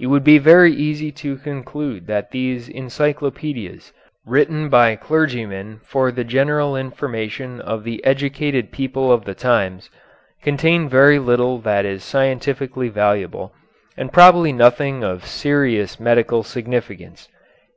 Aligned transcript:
It 0.00 0.08
would 0.08 0.24
be 0.24 0.38
very 0.38 0.72
easy 0.72 1.12
to 1.12 1.36
conclude 1.36 2.08
that 2.08 2.32
these 2.32 2.68
encyclopedias, 2.68 3.92
written 4.26 4.68
by 4.68 4.96
clergymen 4.96 5.78
for 5.84 6.10
the 6.10 6.24
general 6.24 6.76
information 6.76 7.60
of 7.60 7.84
the 7.84 8.04
educated 8.04 8.72
people 8.72 9.12
of 9.12 9.24
the 9.26 9.34
times, 9.36 9.90
contain 10.42 10.88
very 10.88 11.20
little 11.20 11.60
that 11.60 11.84
is 11.84 12.02
scientifically 12.02 12.88
valuable, 12.88 13.54
and 13.96 14.12
probably 14.12 14.50
nothing 14.52 15.04
of 15.04 15.24
serious 15.24 16.00
medical 16.00 16.42
significance. 16.42 17.28